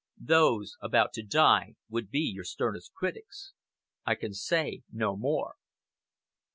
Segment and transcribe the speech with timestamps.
[0.19, 3.53] Those about to die would be your sternest critics.
[4.03, 5.57] I can say no more."